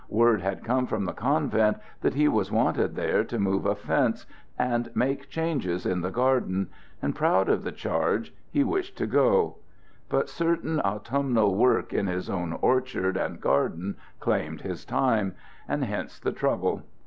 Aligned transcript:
Word 0.09 0.41
had 0.41 0.63
come 0.63 0.87
from 0.87 1.05
the 1.05 1.13
convent 1.13 1.77
that 1.99 2.15
he 2.15 2.27
was 2.27 2.51
wanted 2.51 2.95
there 2.95 3.23
to 3.23 3.37
move 3.37 3.67
a 3.67 3.75
fence 3.75 4.25
and 4.57 4.89
make 4.95 5.29
changes 5.29 5.85
in 5.85 6.01
the 6.01 6.09
garden, 6.09 6.69
and, 7.03 7.15
proud 7.15 7.47
of 7.49 7.61
the 7.63 7.71
charge, 7.71 8.33
he 8.49 8.63
wished 8.63 8.97
to 8.97 9.05
go; 9.05 9.57
but 10.09 10.27
certain 10.27 10.79
autumnal 10.81 11.53
work 11.55 11.93
in 11.93 12.07
his 12.07 12.31
own 12.31 12.51
orchard 12.61 13.15
and 13.15 13.39
garden 13.41 13.95
claimed 14.19 14.61
his 14.61 14.85
time, 14.85 15.35
and 15.67 15.83
hence 15.83 16.17
the 16.19 16.31
trouble. 16.31 16.81